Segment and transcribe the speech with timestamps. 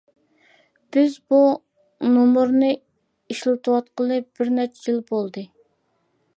[0.95, 1.41] بىز بۇ
[2.15, 2.71] نومۇرنى
[3.35, 5.49] ئىشلىتىۋاتقىلى بىر نەچچە يىل بولدى.